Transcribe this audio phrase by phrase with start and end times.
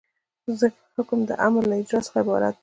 [0.95, 2.59] حکم د امر له اجرا څخه عبارت دی.